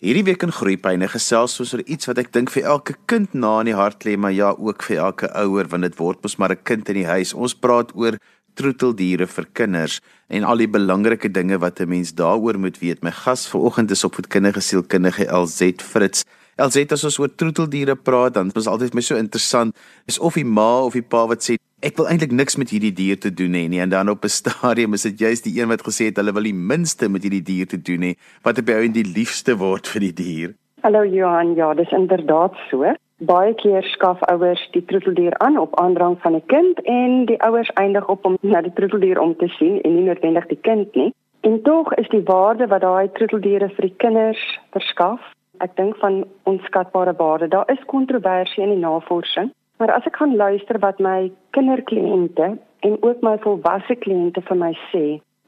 [0.00, 3.58] Hierdie week in Groepyne gesels ons oor iets wat ek dink vir elke kind na
[3.60, 6.54] in die hart lê, maar ja, ook vir elke ouer want dit word mos maar
[6.54, 7.34] 'n kind in die huis.
[7.36, 8.16] Ons praat oor
[8.56, 10.00] troeteldiere vir kinders
[10.30, 13.02] en al die belangrike dinge wat 'n mens daaroor moet weet.
[13.02, 16.24] My gas vanoggend is opvoedkundige sielkundige LZ Fritz.
[16.60, 19.74] LZ as ons oor troeteldiere praat, dan is altyd my so interessant,
[20.06, 22.92] is of die ma of die pa wat sê ek wil eintlik niks met hierdie
[22.92, 25.68] dier te doen hê nie en dan op 'n stadium is dit juist die een
[25.68, 28.12] wat gesê het hulle wil die minste met hierdie dier te doen hê
[28.44, 30.50] wat by ou die liefste word vir die dier.
[30.82, 32.92] Hallo Johan, ja, dis inderdaad so.
[33.20, 37.70] Baie keer skaf ouers die troeteldier aan op aandrang van 'n kind en die ouers
[37.74, 41.12] eindig op om na die troeteldier om te sien en nie noodwendig die kind nie.
[41.40, 45.20] En tog is die waarde wat daai troeteldiere vir die kinders verskaf,
[45.60, 47.48] ek dink van onskatbare waarde.
[47.48, 52.48] Daar is kontroversie in die navorsing Maar as ek gaan luister wat my kinderkliënte
[52.84, 55.04] en ook my volwasse kliënte vir my sê,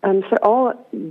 [0.09, 0.71] en veral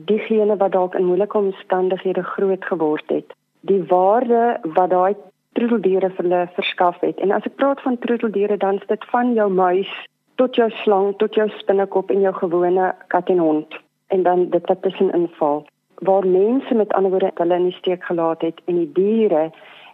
[0.10, 3.36] diegene wat dalk in moeilike omstandighede groot geword het,
[3.70, 5.14] die waarde wat daai
[5.54, 7.22] troeteldiere vir hulle verskaf het.
[7.22, 9.94] En as ek praat van troeteldiere dan is dit van jou muis
[10.42, 14.66] tot jou slang, tot jou spinnekop en jou gewone kat en hond en dan dit
[14.74, 15.62] wat tussen inval.
[16.08, 19.52] Waar mense met ander woorde hulle in die steek gelaat het en die diere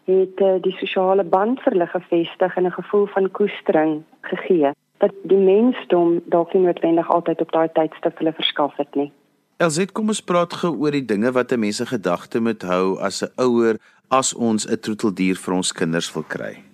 [0.07, 5.11] het uh, die sosiale band vir hulle gevestig en 'n gevoel van koestering gegee dat
[5.23, 9.11] die mensdom dalk nie noodwendig altyd op daai tydstip hulle verskaf het nie.
[9.57, 12.97] Elsit, kom ons praat gou oor die dinge wat 'n mens se gedagte moet hou
[12.99, 13.75] as 'n ouer
[14.09, 16.66] as ons 'n troeteldier vir ons kinders wil kry.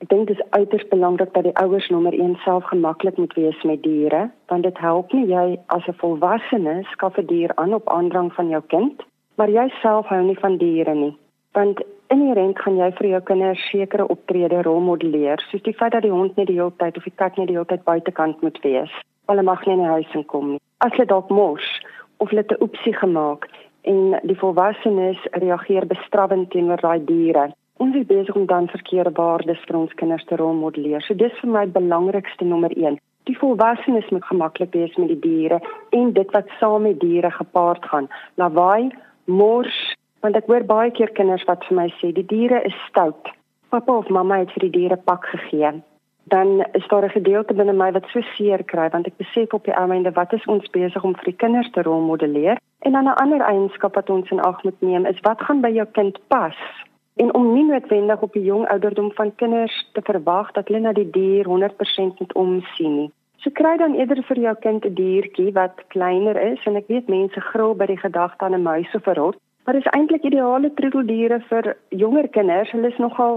[0.00, 3.62] Ek dink dit is uiters belangrik dat die ouers nommer 1 self gemaklik moet wees
[3.68, 7.88] met diere, want dit help nie jy as 'n volwassene skaf 'n dier aan op
[7.88, 9.02] aandrang van jou kind,
[9.36, 11.16] maar jy self hou nie van diere nie.
[11.52, 16.16] Want inherent gaan jy vir jou kinders sekere optrede rolmodelleer, soos die feit dat die
[16.16, 18.92] hond nie die hele tyd of die kat nie die hele tyd buitekant moet wees.
[19.26, 20.60] Hulle mag nie in die huis inkom nie.
[20.78, 21.82] As hulle dalk mors
[22.16, 23.48] of hulle te oepsie gemaak
[23.82, 27.52] en die volwassenes reageer bestraffend teenoor daai diere.
[27.80, 31.02] Ons is besig om dan verkeerde waardes vir ons kinders te rolmodelleer.
[31.02, 32.98] So dis vir my belangrikste nommer 1.
[33.28, 35.60] Die volwassenes moet gemaklik wees met die diere
[35.96, 38.08] en dit wat saam met diere gepaard gaan.
[38.36, 38.90] Lawaai,
[39.24, 39.78] mors,
[40.20, 43.30] Want ek hoor baie keer kinders wat vir my sê die diere is stout.
[43.72, 45.70] Pappa of mamma het vir die diere pak gegee.
[46.32, 49.64] Dan is daar 'n gedeelte binne my wat so seer kry want ek besef op
[49.64, 53.20] die einde wat is ons besig om vir die kinders te rolmodelleer en dan 'n
[53.22, 56.56] ander eienskap wat ons in ag moet neem is wat gaan by jou kind pas
[57.22, 60.92] en om nie noodwendig op die jong ouderdom van kinders te verwag dat hulle na
[60.92, 63.10] die dier 100% moet omsien nie.
[63.42, 67.08] So kry dan eerder vir jou kind 'n diertjie wat kleiner is en ek weet
[67.08, 69.36] mense gril by die gedagte aan 'n muis of 'n rot,
[69.70, 72.70] Maar is eintlik ideale troeteldiere vir jonger kinders.
[72.70, 73.36] Hulle is nogal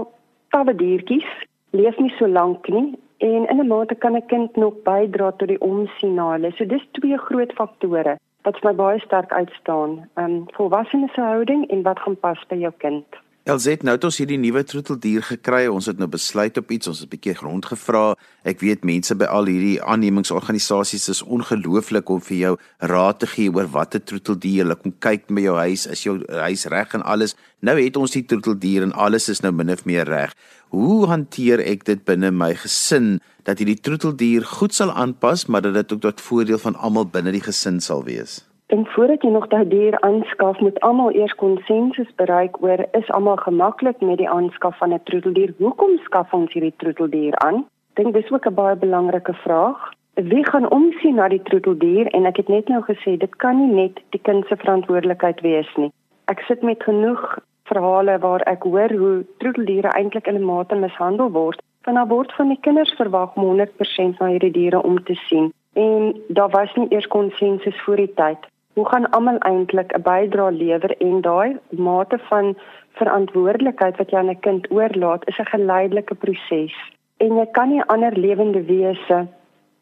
[0.54, 1.26] tawwe diertjies,
[1.70, 5.48] leef nie so lank nie en in 'n mate kan 'n kind nog bydra tot
[5.48, 6.50] die omsien na hulle.
[6.52, 10.08] So dis twee groot faktore wat vir my baie sterk uitstaan.
[10.16, 13.06] Ehm um, volwassene se houding en wat gaan pas by jou kind.
[13.44, 15.66] LZ nou het ons hierdie nuwe troeteldier gekry.
[15.68, 16.88] Ons het nou besluit op iets.
[16.88, 18.16] Ons het 'n bietjie rondgevra.
[18.42, 23.52] Ek weet mense by al hierdie aannemingsorganisasies is ongelooflik om vir jou raad te gee
[23.52, 25.86] oor watter troeteldier hulle kom kyk by jou huis.
[25.86, 27.36] Is jou huis reg en alles?
[27.60, 30.32] Nou het ons die troeteldier en alles is nou min of meer reg.
[30.70, 35.74] Hoe hanteer ek dit binne my gesin dat hierdie troeteldier goed sal aanpas, maar dat
[35.74, 38.53] dit ook tot voordeel van almal binne die gesin sal wees?
[38.74, 43.36] En voordat jy nog daai dier aanskaf, moet almal eers konsensus bereik oor is almal
[43.36, 45.52] gemaklik met die aanskaf van 'n troeteldier.
[45.58, 47.66] Hoekom skaf ons hierdie troeteldier aan?
[47.92, 49.92] Dink dis ook 'n baie belangrike vraag.
[50.14, 52.06] Wie gaan omsien na die troeteldier?
[52.06, 55.74] En ek het net nou gesê dit kan nie net die kind se verantwoordelikheid wees
[55.76, 55.92] nie.
[56.24, 61.30] Ek sit met genoeg verhale waar ek hoor hoe troeteldiere eintlik in 'n mate mishandel
[61.30, 61.62] word.
[61.82, 65.52] Van daar word van die kinders verwag om 100% na hierdie diere om te sien.
[65.72, 70.52] En daar was nie eers konsensus voor die tyd hoe gaan almal eintlik 'n bydrae
[70.52, 72.56] lewer en daai mate van
[73.00, 76.74] verantwoordelikheid wat jy aan 'n kind oorlaat is 'n geleidelike proses
[77.16, 79.26] en jy kan nie ander lewende wese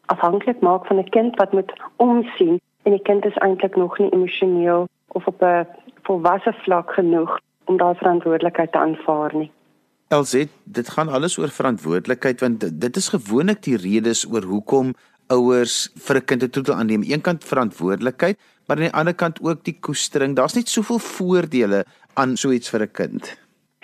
[0.05, 4.13] afhanklik maak van 'n kind wat moet omsien en die kind is eintlik nog nie
[4.13, 5.67] emosioneel of op 'n
[6.03, 9.51] volwasse vlak genoeg om daai verantwoordelikheid te aanvaar nie.
[10.07, 14.93] LZ, dit gaan alles oor verantwoordelikheid want dit is gewoonlik die redes oor hoekom
[15.33, 17.03] ouers vir 'n kind 'n troetel aanneem.
[17.03, 18.37] Eenkant verantwoordelikheid,
[18.67, 20.35] maar aan die ander kant ook die koestering.
[20.35, 23.37] Daar's net soveel voordele aan so iets vir 'n kind.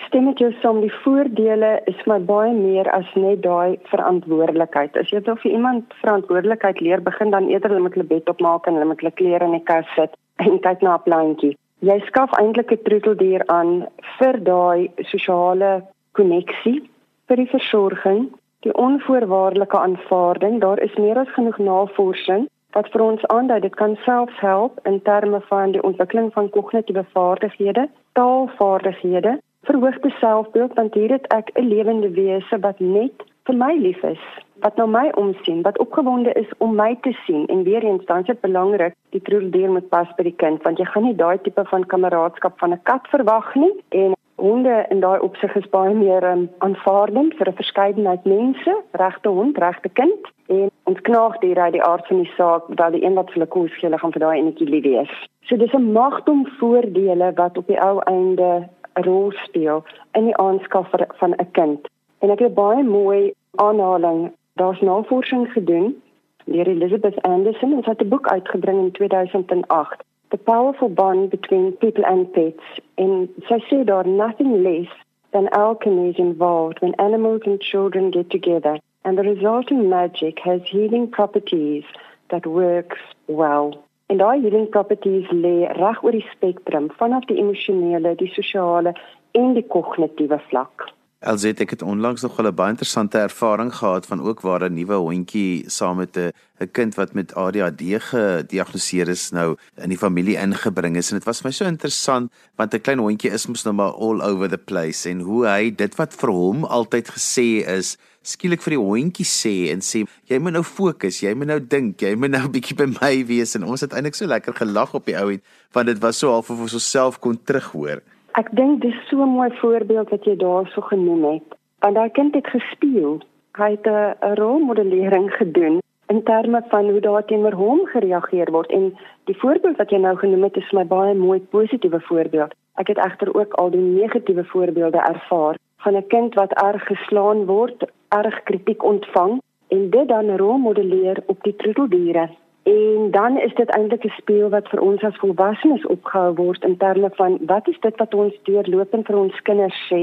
[0.06, 4.96] Stem met jou saam, die voordele is maar baie meer as net daai verantwoordelikheid.
[4.96, 8.74] As jy wil vir iemand verantwoordelikheid leer, begin dan eerder met hulle bed opmaak en
[8.74, 11.56] hulle met hulle klere in die kas sit en kyk na 'n plantjie.
[11.80, 13.86] Jy skaf eintlik 'n troeteldier aan
[14.18, 15.82] vir daai sosiale
[16.12, 16.82] koneksie,
[17.28, 18.28] vir die versorging,
[18.60, 20.60] die onvoorwaardelike aanvaarding.
[20.60, 25.00] Daar is meer as genoeg navorsing wat vir ons aandui dit kan selfs help in
[25.02, 31.68] terme van die ontwikkeling van kognitiewe vaardighede taalvaardighede, verhoogde selfbeeld want hier het ek 'n
[31.68, 34.22] lewende wese wat net vir my lief is,
[34.60, 38.22] wat na my omsien, wat opgewonde is om my te sien en weer eens dan
[38.22, 41.64] dit belangrik die troeteldier moet pas by die kind want jy gaan nie daai tipe
[41.64, 46.24] van kameraadskap van 'n kat verwag nie en honde in daai opsig is baie meer
[46.24, 51.82] um, aanvaardend vir 'n verskeidenheid mense, regte hond, regte kind en ons knaagdiere uit die
[51.82, 54.38] aard van die saak dat die een wat hulle kos gee, hulle gaan vir daai
[54.38, 55.12] enetjie lief wees.
[55.46, 60.36] So dis 'n magdom voordele wat op die ou einde 'n rol speel in die
[60.36, 60.88] aanskaf
[61.20, 61.88] van 'n kind.
[62.18, 64.32] En ek het baie mooi aanhaling.
[64.54, 66.02] Daar's navorsing gedoen
[66.44, 72.04] deur Elizabeth Anderson sy het 'n boek uitgebring in 2008 the powerful bond between people
[72.06, 72.62] and pets.
[72.96, 74.88] And so I say there nothing less
[75.32, 78.78] than alchemy is involved when animals and children get together.
[79.04, 81.84] And the resulting magic has healing properties
[82.30, 83.84] that works well.
[84.10, 88.92] En daai healing properties lê reg oor die spektrum vanaf die emosionele, die sosiale
[89.38, 90.88] en die kognitiewe vlak.
[91.20, 94.94] Elzet ek het onlangs nog 'n baie interessante ervaring gehad van ook waar 'n nuwe
[94.94, 96.32] hondjie saam met 'n
[96.72, 101.10] kind wat met ADHD gediagnoseer is nou in die familie ingebring is.
[101.10, 103.92] En dit was vir my so interessant want 'n klein hondjie is mos nou maar
[103.92, 105.08] all over the place.
[105.08, 109.70] En hoe hy dit wat vir hom altyd gesê is skielik vir die hondjie sê
[109.70, 112.76] en sê jy moet nou fokus jy moet nou dink jy moet nou 'n bietjie
[112.76, 113.54] by my wees.
[113.54, 115.42] En ons het eintlik so lekker gelag op die ou en
[115.72, 118.00] want dit was so half of ons osself kon terughoor
[118.38, 121.46] Ek dink dis so 'n mooi voorbeeld wat jy daarso genoem het.
[121.78, 123.20] Want daai kind het gespeel.
[123.58, 128.98] Hy het 'n rolmodellering gedoen in terme van hoe daar teenoor hom gereageer word en
[129.24, 132.54] die voorbeeld wat jy nou genoem het is vir my baie mooi positiewe voorbeeld.
[132.74, 137.44] Ek het egter ook al die negatiewe voorbeelde ervaar van 'n kind wat erg geslaan
[137.46, 142.28] word, erg kritiek ontvang en dit dan rolmodelleer op die troeteldiere.
[142.70, 146.76] En dan is dit eintlik 'n speel wat vir ons as volwassenes opgehou word in
[146.76, 150.02] terme van wat is dit wat ons deurlopend vir ons kinders sê?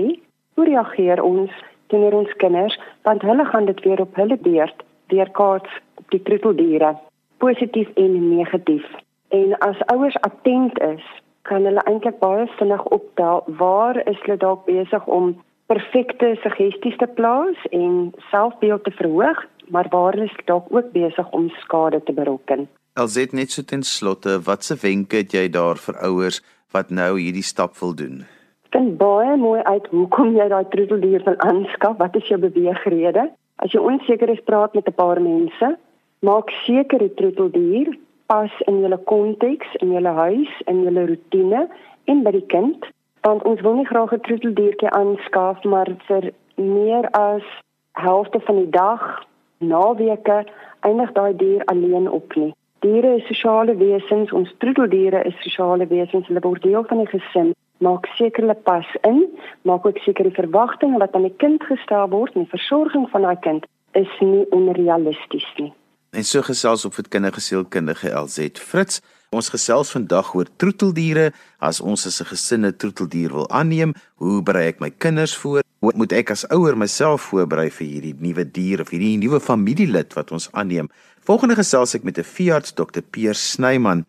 [0.55, 1.51] Hoe reageer ons
[1.87, 2.79] teenoor ons kinders?
[3.01, 6.95] Want hulle gaan dit weer op hulle beurt weerkaats op die troeteldiere,
[7.37, 8.87] positief en negatief.
[9.27, 11.05] En as ouers attent is,
[11.41, 15.35] kan hulle eintlik baie vinnig optel waar is hulle dalk besig om
[15.65, 21.49] perfekte suggesties te plaas en selfbeeld te verhoog maar waar is dalk ook besig om
[21.49, 22.67] skade te berokken.
[22.93, 26.41] Alsit net so ten slotte, watse wenke het jy daar vir ouers
[26.73, 28.25] wat nou hierdie stap wil doen?
[28.73, 33.29] Vind baie mooi uit hoekom jy daai troeteldier wil aanskaf, wat is jou beweegrede?
[33.63, 35.77] As jy onseker is, praat met 'n paar mense.
[36.19, 37.97] Maak seker die troeteldier
[38.27, 41.67] pas in julle konteks, in julle huis, in julle rotine
[42.05, 42.85] en by die kind,
[43.21, 47.45] want ons wil nie graag 'n troeteldiertjie aanskaf maar vir meer as
[47.91, 49.23] helfte van die dag
[49.59, 50.45] naweke
[50.79, 52.53] eindig daai dier alleen op nie.
[52.85, 57.55] Diere is sosiale wesens, ons troeteldiere is sosiale wesens, hulle word deel van die gesin.
[57.81, 59.23] Maak seker hulle pas in,
[59.69, 63.25] maak ook seker die verwagtinge wat aan die kind gestel word en die versorging van
[63.25, 63.65] daai kind
[63.97, 65.73] is nie onrealisties nie.
[66.13, 69.01] En so gesels op vir kindergesielkundige LZ Fritz.
[69.35, 71.31] Ons gesels vandag oor troeteldiere.
[71.59, 75.66] As ons as 'n gesin 'n troeteldier wil aanneem, hoe berei ek my kinders voor?
[75.87, 80.11] Hoe moet ek as ouer myself voorberei vir hierdie nuwe dier of hierdie nuwe familielid
[80.17, 80.89] wat ons aanneem?
[81.23, 82.99] Volgende gesels ek met 'n veearts, Dr.
[82.99, 84.03] Peer Snyman.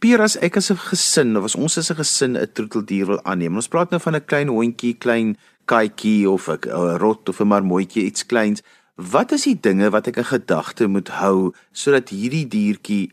[0.00, 3.24] Peer, as ek as 'n gesin of as ons as 'n gesin 'n troeteldier wil
[3.24, 7.48] aanneem, ons praat nou van 'n klein hondjie, klein katjie of 'n rot of 'n
[7.48, 8.60] marmotjie, iets kleins.
[8.96, 13.12] Wat is die dinge wat ek in gedagte moet hou sodat hierdie diertjie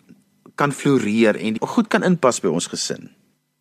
[0.56, 3.10] kan floreer en goed kan inpas by ons gesin?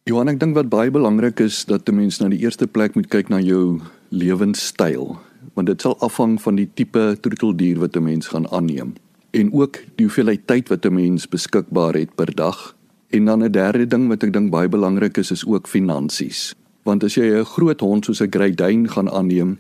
[0.07, 3.09] Johan, ek dink wat baie belangrik is dat 'n mens na die eerste plek moet
[3.09, 3.81] kyk na jou
[4.11, 5.19] lewenstyl,
[5.55, 8.95] want dit sal afhang van die tipe troeteldier wat 'n mens gaan aanneem
[9.31, 12.77] en ook die hoeveelheid tyd wat 'n mens beskikbaar het per dag.
[13.09, 16.55] En dan 'n derde ding wat ek dink baie belangrik is, is ook finansies.
[16.83, 19.59] Want as jy 'n groot hond soos 'n Great Dane gaan aanneem,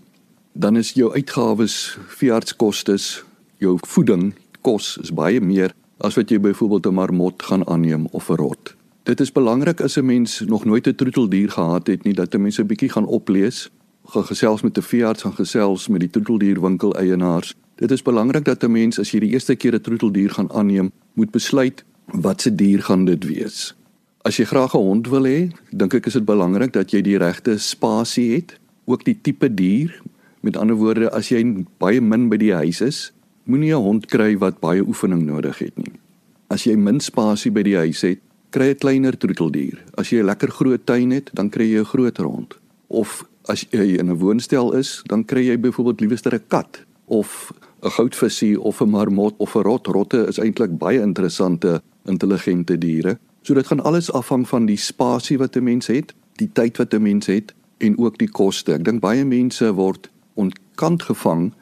[0.53, 2.99] dan is jou uitgawes, veeartskoste,
[3.57, 8.31] jou voeding, kos is baie meer as wat jy byvoorbeeld 'n marmot gaan aanneem of
[8.31, 8.77] 'n rot.
[9.03, 12.43] Dit is belangrik as 'n mens nog nooit 'n troeteldier gehad het nie dat 'n
[12.43, 13.71] mens 'n bietjie gaan oplees,
[14.11, 17.55] gaan gesels met 'n veearts, gaan gesels met die troeteldierwinkel eienaars.
[17.77, 20.93] Dit is belangrik dat 'n mens as jy die eerste keer 'n troeteldier gaan aanneem,
[21.15, 23.75] moet besluit watse dier gaan dit wees.
[24.23, 27.19] As jy graag 'n hond wil hê, dink ek is dit belangrik dat jy die
[27.19, 30.03] regte spasie het, ook die tipe dier.
[30.41, 33.13] Met ander woorde, as jy baie min by die huis is,
[33.45, 35.93] moenie 'n hond kry wat baie oefening nodig het nie.
[36.49, 38.19] As jy min spasie by die huis het,
[38.51, 39.79] kry 'n kleiner troeteldier.
[39.97, 42.59] As jy 'n lekker groot tuin het, dan kry jy 'n groter hond.
[42.89, 47.53] Of as jy in 'n woonstel is, dan kry jy byvoorbeeld liewer 'n kat of
[47.83, 49.87] 'n goudvisie of 'n marmot of 'n rot.
[49.87, 53.19] Rotte is eintlik baie interessante, intelligente diere.
[53.43, 56.95] So dit gaan alles afhang van die spasie wat 'n mens het, die tyd wat
[56.95, 58.73] 'n mens het en ook die koste.
[58.73, 61.53] Ek dink baie mense word ontkant gevang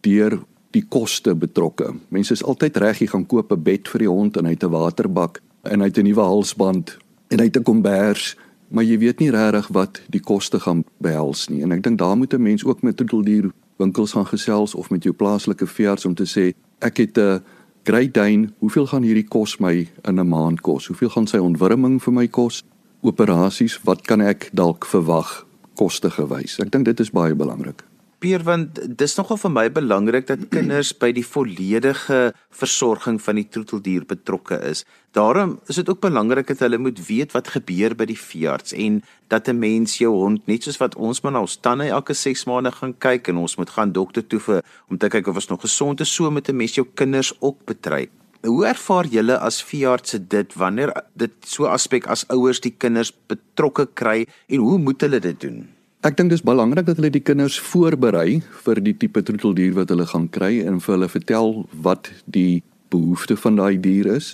[0.00, 1.94] deur die koste betrokke.
[2.08, 4.64] Mense is altyd reg, jy gaan koop 'n bed vir die hond en hy het
[4.64, 6.96] 'n waterbak en hy het 'n nuwe halsband
[7.28, 8.36] en hy het 'n kombers,
[8.70, 11.62] maar jy weet nie regtig wat die koste gaan behels nie.
[11.62, 15.02] En ek dink daar moet 'n mens ook met troeteldier winkels gaan gesels of met
[15.02, 17.42] jou plaaslike veearts om te sê ek het 'n
[17.82, 20.86] Great Dane, hoeveel gaan hierdie kos my in 'n maand kos?
[20.86, 22.62] Hoeveel gaan sy ontwurming vir my kos?
[23.00, 26.58] Operasies, wat kan ek dalk verwag koste gewys?
[26.60, 27.89] Ek dink dit is baie belangrik.
[28.20, 32.18] Pier want dis nogal vir my belangrik dat kinders by die volledige
[32.52, 34.84] versorging van die troeteldier betrokke is.
[35.16, 39.00] Daarom is dit ook belangrik dat hulle moet weet wat gebeur by die veearts en
[39.32, 42.44] dat 'n mens jou hond net soos wat ons maar na ons tande elke 6
[42.44, 45.48] maande gaan kyk en ons moet gaan dokter toe vir om te kyk of ons
[45.48, 48.10] nog gesond is, so moet 'n mens jou kinders ook betrei.
[48.44, 53.88] Hoe ervaar julle as veeartse dit wanneer dit so aspek as ouers die kinders betrokke
[53.94, 55.79] kry en hoe moet hulle dit doen?
[56.00, 60.06] Ek dink dis belangrik dat hulle die kinders voorberei vir die tipe troeteldier wat hulle
[60.08, 61.52] gaan kry en vir hulle vertel
[61.86, 64.30] wat die behoefte van daai dier is.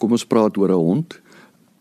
[0.00, 1.18] Kom ons praat oor 'n hond.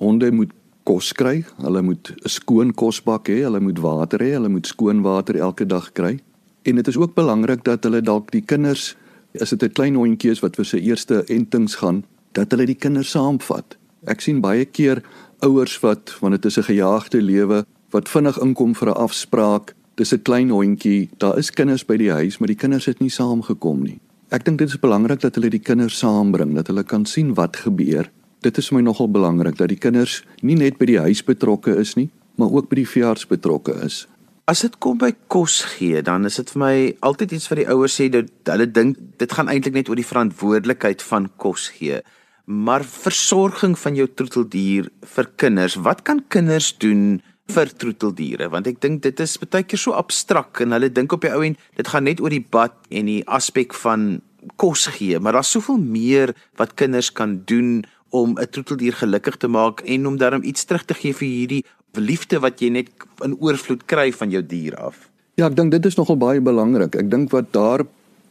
[0.03, 0.51] Honde moet
[0.83, 1.45] kos kry.
[1.63, 5.65] Hulle moet 'n skoon kosbak hê, hulle moet water hê, hulle moet skoon water elke
[5.65, 6.19] dag kry.
[6.65, 8.97] En dit is ook belangrik dat hulle dalk die kinders,
[9.39, 12.03] as dit 'n klein hondjie is wat vir sy eerste entings gaan,
[12.33, 13.77] dat hulle die kinders saamvat.
[14.05, 15.01] Ek sien baie keer
[15.39, 19.75] ouers wat want dit is 'n gejaagde lewe wat vinnig inkom vir 'n afspraak.
[19.95, 21.09] Dis 'n klein hondjie.
[21.17, 23.99] Daar is kinders by die huis, maar die kinders het nie saamgekom nie.
[24.29, 27.57] Ek dink dit is belangrik dat hulle die kinders saambring, dat hulle kan sien wat
[27.57, 28.11] gebeur.
[28.41, 31.73] Dit is vir my nogal belangrik dat die kinders nie net by die huis betrokke
[31.75, 34.07] is nie, maar ook by die veearts betrokke is.
[34.49, 37.67] As dit kom by kos gee, dan is dit vir my altyd iets wat die
[37.69, 41.99] ouers sê dat hulle dink dit gaan eintlik net oor die verantwoordelikheid van kos gee.
[42.45, 47.19] Maar versorging van jou troeteldier vir kinders, wat kan kinders doen
[47.49, 51.21] vir troeteldiere want ek dink dit is baie keer so abstrak en hulle dink op
[51.21, 54.21] die ou en dit gaan net oor die bad en die aspek van
[54.55, 59.47] kos gee maar daar's soveel meer wat kinders kan doen om 'n troeteldier gelukkig te
[59.47, 61.63] maak en om daarom iets terug te gee vir hierdie
[61.97, 62.89] liefde wat jy net
[63.25, 65.09] in oorvloed kry van jou dier af.
[65.39, 66.95] Ja, ek dink dit is nogal baie belangrik.
[66.95, 67.85] Ek dink wat daar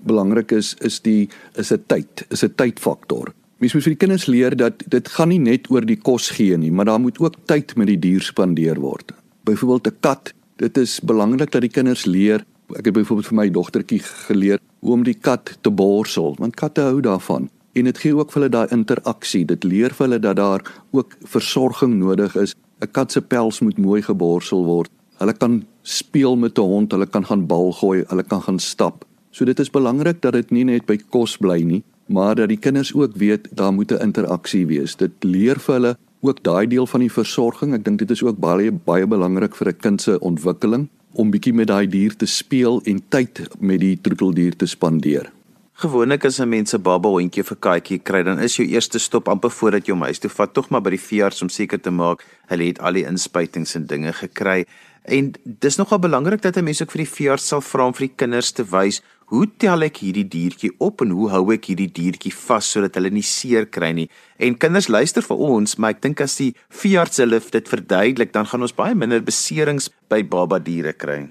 [0.07, 3.33] belangrik is is die is 'n tyd, is 'n tydfaktor.
[3.59, 6.55] Mens moet vir die kinders leer dat dit gaan nie net oor die kos gee
[6.55, 9.11] nie, maar daar moet ook tyd met die dier spandeer word.
[9.51, 12.45] Byvoorbeeld 'n kat, dit is belangrik dat die kinders leer.
[12.79, 16.81] Ek het byvoorbeeld vir my dogtertjie geleer hoe om die kat te borsel, want katte
[16.81, 17.51] hou daarvan.
[17.73, 19.45] En dit gee ook vir hulle daai interaksie.
[19.45, 22.55] Dit leer vir hulle dat daar ook versorging nodig is.
[22.81, 24.91] 'n Kat se pels moet mooi geborsel word.
[25.19, 29.05] Hulle kan speel met 'n hond, hulle kan gaan bal gooi, hulle kan gaan stap.
[29.31, 32.59] So dit is belangrik dat dit nie net by kos bly nie, maar dat die
[32.59, 34.97] kinders ook weet daar moet 'n interaksie wees.
[34.97, 37.75] Dit leer vir hulle ook daai deel van die versorging.
[37.75, 41.55] Ek dink dit is ook baie baie belangrik vir 'n kind se ontwikkeling om bietjie
[41.55, 45.33] met daai dier te speel en tyd met die troeteldier te spandeer.
[45.79, 49.29] Gewoonlik as 'n mens 'n baba hondjie vir katjie kry, dan is jou eerste stop
[49.29, 51.91] amper voordat jy hom huis toe vat, tog maar by die veearts om seker te
[51.91, 54.67] maak hulle het al die inspuitings en dinge gekry.
[55.05, 58.07] En dis nogal belangrik dat 'n mens ook vir die veearts sal vra om vir
[58.07, 61.91] die kinders te wys hoe tel ek hierdie diertjie op en hoe hou ek hierdie
[61.93, 64.07] diertjie vas sodat hulle nie seer kry nie.
[64.41, 68.49] En kinders luister vir ons, maar ek dink as die veearts hulle dit verduidelik, dan
[68.49, 71.27] gaan ons baie minder beserings by baba diere kry.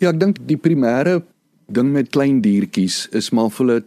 [0.00, 1.20] Ja, ek dink die primêre
[1.70, 3.80] ding met klein diertjies is maar vir hulle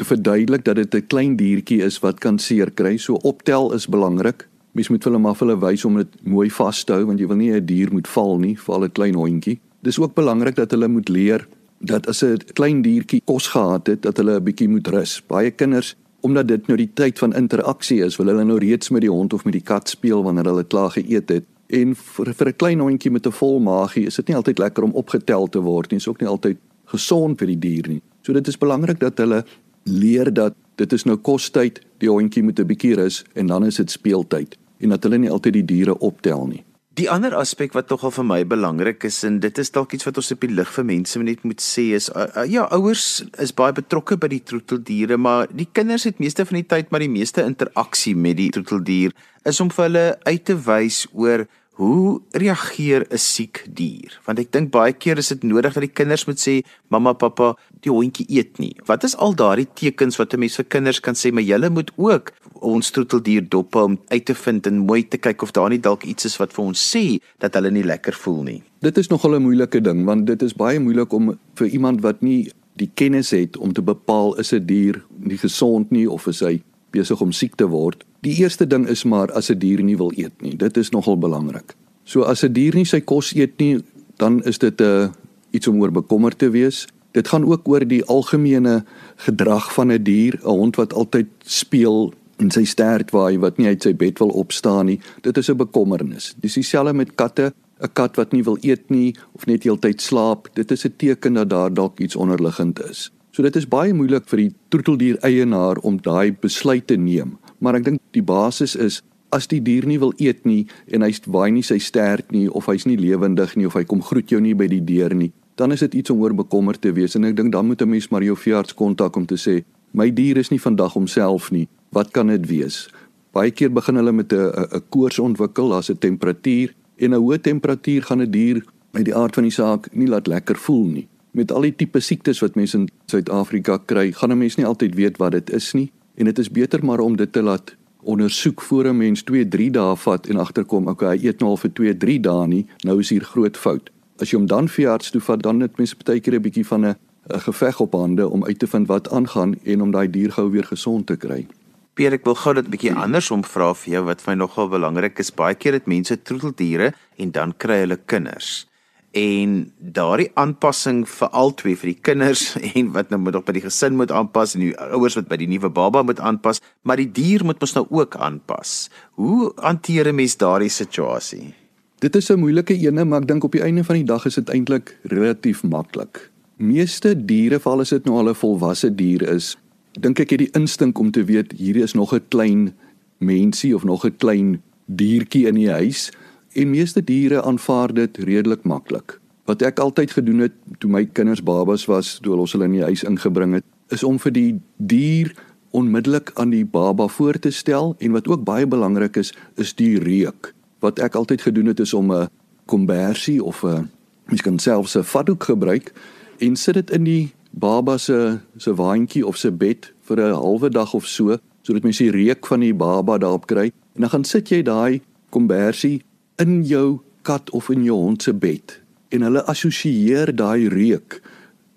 [0.00, 2.96] te verduidelik dat dit 'n klein diertjie is wat kan seer kry.
[2.96, 4.48] So optel is belangrik.
[4.72, 7.26] Mens moet hulle maar vir hulle wys om dit mooi vas te hou want jy
[7.26, 9.60] wil nie 'n dier moet val nie, veral 'n klein hondjie.
[9.82, 11.46] Dis ook belangrik dat hulle moet leer
[11.80, 15.22] dat as 'n klein diertjie kos gehad het, dat hulle 'n bietjie moet rus.
[15.26, 19.00] Baie kinders, omdat dit nou die tyd van interaksie is, wil hulle nou reeds met
[19.00, 21.44] die hond of met die kat speel wanneer hulle klaar geëet het.
[21.66, 24.82] En vir vir 'n klein hondjie met 'n vol maagie is dit nie altyd lekker
[24.82, 25.98] om opgetel te word nie.
[25.98, 28.02] Dit is ook nie altyd gesond vir die dier nie.
[28.22, 29.44] So dit is belangrik dat hulle
[29.84, 33.76] leer dat dit is nou kostyd, die hondjie moet 'n bietjie rus en dan is
[33.76, 36.64] dit speeltyd en dat hulle nie altyd die diere optel nie.
[37.00, 40.04] Die ander aspek wat tog al vir my belangrik is en dit is dalk iets
[40.04, 43.22] wat ons op die lig vir mense net moet sê is uh, uh, ja ouers
[43.40, 47.00] is baie betrokke by die troeteldiere maar die kinders het meeste van die tyd maar
[47.00, 49.16] die meeste interaksie met die troeteldier
[49.48, 51.46] is om vir hulle uit te wys oor
[51.80, 54.12] Hoe reageer 'n siek dier?
[54.26, 57.56] Want ek dink baie keer is dit nodig dat die kinders moet sê, "Mamma, pappa,
[57.80, 61.14] die hondjie eet nie." Wat is al daardie tekens wat 'n mens vir kinders kan
[61.14, 65.08] sê, "Maar julle moet ook ons troeteldier dop hou om uit te vind en mooi
[65.08, 67.84] te kyk of daar nie dalk iets is wat vir ons sê dat hulle nie
[67.84, 71.38] lekker voel nie." Dit is nogal 'n moeilike ding, want dit is baie moeilik om
[71.54, 75.90] vir iemand wat nie die kennis het om te bepaal is 'n dier nie gesond
[75.90, 79.48] nie of is hy besig om siek te word Die eerste ding is maar as
[79.50, 80.56] 'n dier nie wil eet nie.
[80.56, 81.74] Dit is nogal belangrik.
[82.04, 83.82] So as 'n dier nie sy kos eet nie,
[84.16, 85.08] dan is dit 'n uh,
[85.50, 86.86] iets om oor bekommerd te wees.
[87.12, 88.84] Dit gaan ook oor die algemene
[89.16, 93.68] gedrag van 'n dier, 'n hond wat altyd speel en sy stert waai wat nie
[93.68, 95.00] uit sy bed wil opstaan nie.
[95.22, 96.34] Dit is 'n bekommernis.
[96.40, 97.52] Dis dieselfde met katte.
[97.80, 101.34] 'n Kat wat nie wil eet nie of net heeltyd slaap, dit is 'n teken
[101.34, 103.10] dat daar dalk iets onderliggend is.
[103.30, 107.38] So dit is baie moeilik vir die troeteldier eienaar om daai besluit te neem.
[107.58, 111.12] Maar ek dink die basis is as die dier nie wil eet nie en hy
[111.26, 114.40] waai nie sy stert nie of hy's nie lewendig nie of hy kom groet jou
[114.40, 117.28] nie by die deur nie, dan is dit iets om oor bekommerd te wees en
[117.28, 120.36] ek dink dan moet 'n mens maar jou veearts kontak om te sê my dier
[120.36, 121.68] is nie vandag homself nie.
[121.90, 122.88] Wat kan dit wees?
[123.32, 125.68] Baie keer begin hulle met 'n 'n koors ontwikkel.
[125.68, 129.52] Daar's 'n temperatuur en 'n hoë temperatuur gaan 'n dier met die aard van die
[129.52, 131.08] saak nie laat lekker voel nie.
[131.30, 134.94] Met al die tipe siektes wat mense in Suid-Afrika kry gaan 'n mens nie altyd
[134.94, 135.92] weet wat dit is nie.
[136.14, 139.70] En dit is beter maar om dit te laat ondersoek voor 'n mens 2 3
[139.70, 142.66] dae vat en agterkom okay hy eet nou al vir 2 3 dae nie.
[142.84, 143.90] Nou is hier groot fout.
[144.18, 146.86] As jy hom dan veearts toe vat, dan het mense baie keer 'n bietjie van
[146.86, 146.96] 'n
[147.38, 150.64] geveg op hande om uit te vind wat aangaan en om daai dier gou weer
[150.64, 151.46] gesond te kry.
[151.94, 154.68] Pierre, ek wil gou dit 'n bietjie andersom vra vir jou wat vir my nogal
[154.68, 155.30] belangrik is.
[155.30, 158.66] Baie keer het mense troeteldiere en dan kry hulle kinders.
[159.12, 163.66] En daardie aanpassing vir albei vir die kinders en wat nou moet op by die
[163.66, 167.10] gesin moet aanpas en die ouers wat by die nuwe baba moet aanpas, maar die
[167.10, 168.88] dier moet mos nou ook aanpas.
[169.18, 171.54] Hoe hanteer 'n mens daardie situasie?
[171.98, 174.34] Dit is 'n moeilike ene, maar ek dink op die einde van die dag is
[174.34, 176.29] dit eintlik relatief maklik.
[176.60, 179.56] Meeste diere, veral as dit nou al 'n volwasse dier is,
[179.96, 182.74] dink ek het die instink om te weet hier is nog 'n klein
[183.18, 186.12] mensie of nog 'n klein diertjie in die huis
[186.52, 189.20] en meeste diere aanvaar dit redelik maklik.
[189.46, 192.84] Wat ek altyd gedoen het toe my kinders babas was, toe ons hulle in die
[192.84, 195.34] huis ingebring het, is om vir die dier
[195.70, 199.98] onmiddellik aan die baba voor te stel en wat ook baie belangrik is, is die
[199.98, 202.28] reuk wat ek altyd gedoen het is om 'n
[202.66, 203.88] kombersie of 'n
[204.26, 205.92] mens kan selfs 'n vatdoek gebruik
[206.40, 210.70] en sit dit in die baba se se waantjie of se bed vir 'n halwe
[210.70, 214.24] dag of so sodat mens die reuk van die baba daarop kry en dan gaan
[214.24, 215.00] sit jy daai
[215.30, 216.02] kombersie
[216.38, 221.22] in jou kat of in jou hond se bed en hulle assosieer daai reuk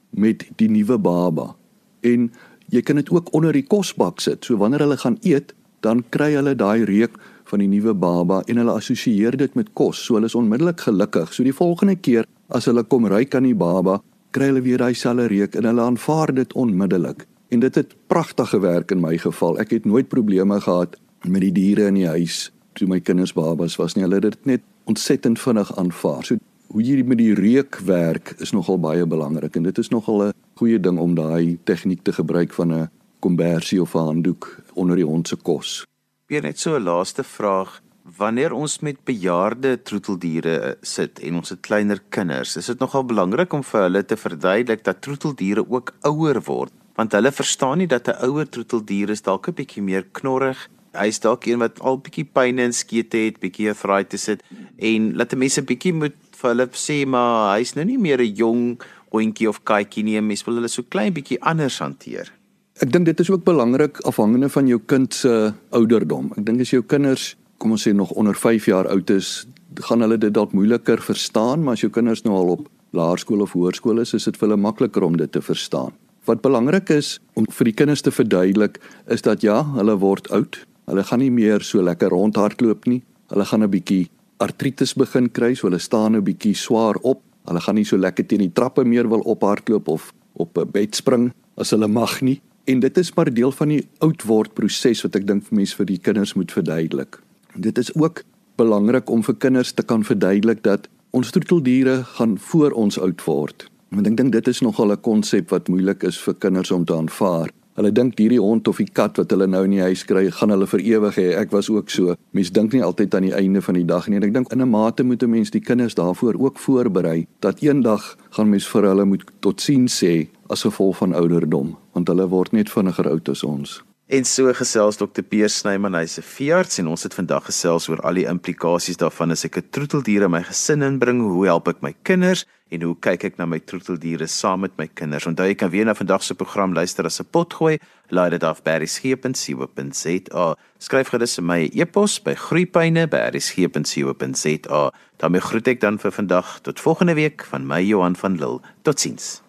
[0.10, 1.56] met die nuwe baba
[2.02, 2.32] en
[2.70, 6.34] jy kan dit ook onder die kosbak sit so wanneer hulle gaan eet dan kry
[6.34, 7.20] hulle daai reuk
[7.52, 10.00] van die nuwe baba en hulle assosieer dit met kos.
[10.06, 11.34] So hulle is onmiddellik gelukkig.
[11.36, 14.00] So die volgende keer as hulle kom ruik aan die baba,
[14.34, 17.28] kry hulle weer daai selfe reuk en hulle aanvaar dit onmiddellik.
[17.54, 19.60] En dit het pragtig gewerk in my geval.
[19.62, 23.78] Ek het nooit probleme gehad met die diere in die huis toe my kinders babas
[23.78, 24.04] was nie.
[24.08, 26.26] Hulle het dit net ontsettend vinnig aanvaar.
[26.26, 26.40] So
[26.74, 30.34] hoe jy met die reuk werk is nogal baie belangrik en dit is nogal 'n
[30.58, 35.06] goeie ding om daai tegniek te gebruik van 'n kombersie of 'n handdoek onder die
[35.06, 35.86] hond se kos.
[36.28, 37.83] Weer net so 'n laaste vraag.
[38.04, 43.54] Wanneer ons met bejaarde troeteldiere sit en ons het kleiner kinders, is dit nogal belangrik
[43.56, 48.10] om vir hulle te verduidelik dat troeteldiere ook ouer word, want hulle verstaan nie dat
[48.10, 50.68] 'n ouer troeteldier is dalk 'n bietjie meer knorrig.
[50.94, 54.44] Hy's dalk een wat al bietjie pyn en skete het, bietjie arthritis het
[54.78, 58.82] en laat mense bietjie moet vir hulle sê maar hy's nou nie meer 'n jong
[59.12, 62.34] hondjie of katjie nie, mens wil hulle so klein bietjie anders hanteer.
[62.82, 66.34] Ek dink dit is ook belangrik afhangende van jou kind se ouderdom.
[66.38, 69.46] Ek dink as jou kinders, kom ons sê nog onder 5 jaar oud is,
[69.88, 73.56] gaan hulle dit dalk moeiliker verstaan, maar as jou kinders nou al op laerskool of
[73.56, 75.96] hoërskool is, is dit vir hulle makliker om dit te verstaan.
[76.28, 78.78] Wat belangrik is om vir die kinders te verduidelik,
[79.12, 80.60] is dat ja, hulle word oud.
[80.92, 83.02] Hulle gaan nie meer so lekker rondhardloop nie.
[83.32, 87.22] Hulle gaan 'n bietjie artritis begin kry, so hulle staan 'n bietjie swaar op.
[87.48, 90.96] Hulle gaan nie so lekker teen die trappe meer wil ophardloop of op 'n bed
[90.96, 92.42] spring as hulle mag nie.
[92.66, 95.86] En dit is maar deel van die oudword proses wat ek dink vir mense vir
[95.86, 97.20] die kinders moet verduidelik.
[97.56, 98.24] Dit is ook
[98.56, 103.68] belangrik om vir kinders te kan verduidelik dat ons troeteldiere gaan voor ons oud word.
[103.94, 106.96] Want ek dink dit is nogal 'n konsep wat moeilik is vir kinders om te
[106.96, 107.52] aanvaar.
[107.74, 110.50] Hulle dink hierdie hond of die kat wat hulle nou in die huis kry, gaan
[110.50, 111.34] hulle vir ewig hê.
[111.38, 112.16] Ek was ook so.
[112.32, 114.18] Mense dink nie altyd aan die einde van die dag nie.
[114.18, 117.62] En ek dink in 'n mate moet 'n mens die kinders daarvoor ook voorberei dat
[117.62, 122.52] eendag gaan mens vir hulle moet totsiens sê as gevolg van ouderdom want hulle word
[122.54, 123.84] net vinniger oud as ons.
[124.14, 125.24] En so gesels Dr.
[125.26, 129.32] Peer Snyman, hy's 'n veearts en ons het vandag gesels oor al die implikasies daarvan
[129.32, 132.96] as ek 'n troeteldier in my gesin inbring, hoe help ek my kinders en hoe
[133.00, 135.26] kyk ek na my troeteldiere saam met my kinders?
[135.26, 137.80] Onthou jy kan weer na vandag se program luister as 'n potgooi,
[138.12, 140.56] laai dit af by berriesgep.co.za.
[140.78, 144.92] Skryf gerus vir my e-pos by groeipyne@berriesgep.co.za.
[145.18, 148.60] daarmee groet ek dan vir vandag tot volgende week van my Johan van Lille.
[148.84, 149.42] Totsiens.